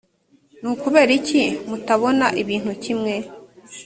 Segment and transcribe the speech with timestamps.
[0.61, 3.13] ni ukubera iki mutabona ibintu kimwe